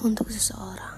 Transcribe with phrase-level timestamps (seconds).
[0.00, 0.96] untuk seseorang.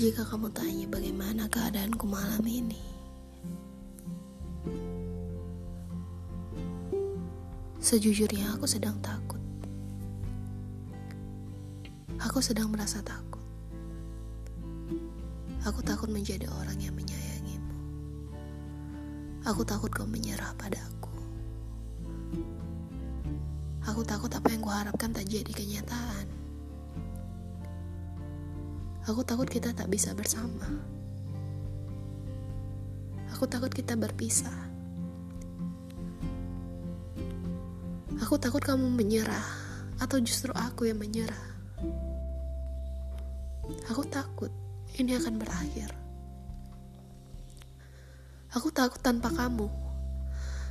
[0.00, 2.80] Jika kamu tanya bagaimana keadaanku malam ini,
[7.84, 9.36] sejujurnya aku sedang takut.
[12.20, 13.44] Aku sedang merasa takut.
[15.68, 17.76] Aku takut menjadi orang yang menyayangimu.
[19.44, 21.09] Aku takut kau menyerah padaku.
[23.88, 26.26] Aku takut apa yang kuharapkan tak jadi kenyataan.
[29.08, 30.68] Aku takut kita tak bisa bersama.
[33.32, 34.68] Aku takut kita berpisah.
[38.20, 39.48] Aku takut kamu menyerah,
[39.96, 41.48] atau justru aku yang menyerah.
[43.88, 44.52] Aku takut
[45.00, 45.88] ini akan berakhir.
[48.54, 49.89] Aku takut tanpa kamu.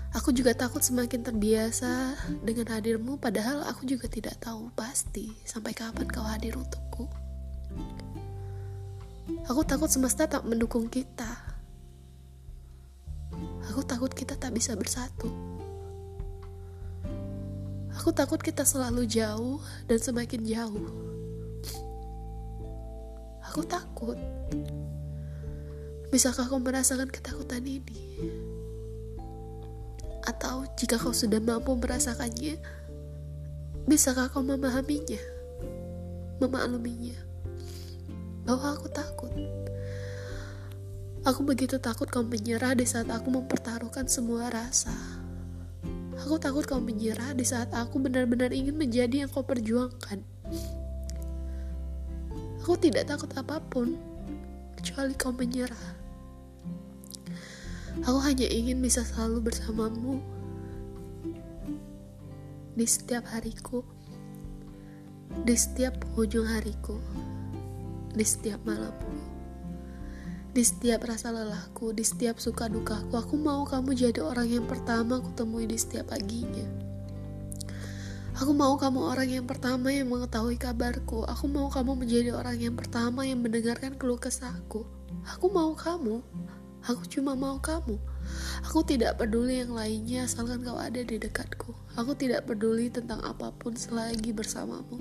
[0.10, 6.10] Aku juga takut semakin terbiasa dengan hadirmu, padahal aku juga tidak tahu pasti sampai kapan
[6.10, 7.06] kau hadir untukku.
[9.46, 11.30] Aku takut semesta tak mendukung kita.
[13.70, 15.30] Aku takut kita tak bisa bersatu.
[18.02, 20.90] Aku takut kita selalu jauh dan semakin jauh.
[23.46, 24.18] Aku takut.
[26.10, 28.02] Bisakah kau merasakan ketakutan ini?
[30.40, 32.56] Atau jika kau sudah mampu merasakannya,
[33.92, 35.20] bisakah kau memahaminya?
[36.40, 37.20] Memakluminya?
[38.48, 39.36] Bahwa aku takut.
[41.28, 44.96] Aku begitu takut kau menyerah di saat aku mempertaruhkan semua rasa.
[46.24, 50.24] Aku takut kau menyerah di saat aku benar-benar ingin menjadi yang kau perjuangkan.
[52.64, 54.00] Aku tidak takut apa pun,
[54.80, 56.00] kecuali kau menyerah.
[58.08, 60.39] Aku hanya ingin bisa selalu bersamamu
[62.80, 63.84] di setiap hariku,
[65.44, 66.96] di setiap penghujung hariku,
[68.16, 69.12] di setiap malamku.
[70.56, 75.20] Di setiap rasa lelahku, di setiap suka dukaku, aku mau kamu jadi orang yang pertama
[75.20, 76.64] aku temui di setiap paginya.
[78.40, 81.28] Aku mau kamu orang yang pertama yang mengetahui kabarku.
[81.28, 84.88] Aku mau kamu menjadi orang yang pertama yang mendengarkan keluh kesahku.
[85.28, 86.24] Aku mau kamu.
[86.88, 88.00] Aku cuma mau kamu.
[88.70, 91.74] Aku tidak peduli yang lainnya asalkan kau ada di dekatku.
[91.98, 95.00] Aku tidak peduli tentang apa pun selagi bersamamu.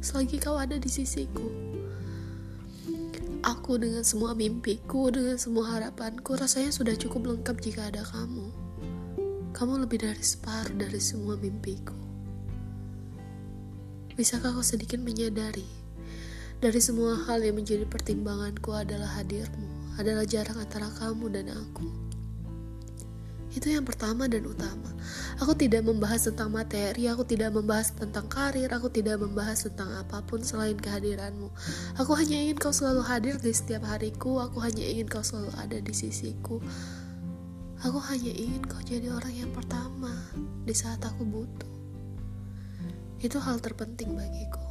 [0.00, 1.50] Selagi kau ada di sisiku.
[3.40, 8.52] Aku dengan semua mimpiku, dengan semua harapanku, rasanya sudah cukup lengkap jika ada kamu.
[9.56, 11.96] Kamu lebih dari separuh dari semua mimpiku.
[14.12, 15.64] Bisakah kau sedikit menyadari,
[16.60, 22.09] dari semua hal yang menjadi pertimbanganku adalah hadirmu, adalah jarak antara kamu dan aku.
[23.50, 24.86] Itu yang pertama dan utama.
[25.42, 30.22] Aku tidak membahas tentang materi, aku tidak membahas tentang karir, aku tidak membahas tentang apa
[30.22, 31.50] pun selain kehadiranmu.
[31.98, 35.78] Aku hanya ingin kau selalu hadir di setiap hariku, aku hanya ingin kau selalu ada
[35.82, 36.62] di sisiku.
[37.80, 40.12] Aku hanya ingin kau jadi orang yang pertama
[40.62, 41.72] di saat aku butuh.
[43.18, 44.62] Itu hal terpenting bagiku.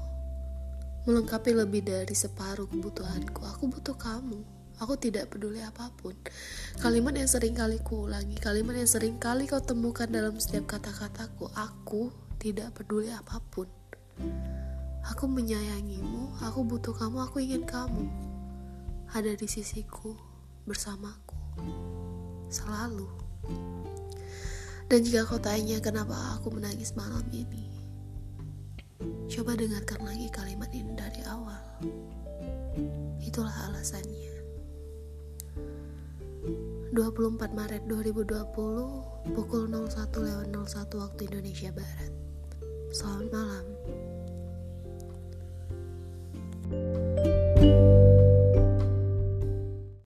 [1.09, 4.58] Melengkapi lebih dari separuh kebutuhanku, aku butuh kamu.
[4.79, 6.15] Aku tidak peduli apa pun.
[6.79, 11.51] Kalimat yang sering kali kuulangi, kalimat yang sering kali kau temukan dalam setiap kata-kataku.
[11.51, 13.67] Aku tidak peduli apa pun.
[15.11, 18.07] Aku menyayangimu, aku butuh kamu, aku ingin kamu.
[19.11, 20.15] Ada di sisiku,
[20.63, 21.35] bersamaku.
[22.47, 23.07] Selalu.
[24.87, 27.67] Dan jika kau tanya kenapa aku menangis malam ini,
[29.27, 31.61] coba dengarkan lagi kalimat ini dari awal.
[33.19, 34.28] Itulah alasannya.
[36.89, 40.49] 24 Maret 2020 pukul 01.01
[40.97, 42.11] waktu Indonesia Barat.
[42.89, 43.65] Selamat malam.